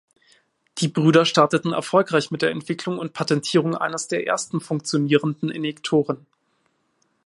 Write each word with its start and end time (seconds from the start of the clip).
Die 0.79 0.87
Brüder 0.87 1.25
starteten 1.25 1.73
erfolgreich 1.73 2.31
mit 2.31 2.41
der 2.41 2.49
Entwicklung 2.49 2.97
und 2.97 3.13
Patentierung 3.13 3.77
eines 3.77 4.07
der 4.07 4.25
ersten 4.25 4.59
funktionierenden 4.59 5.51
Injektoren. 5.51 6.25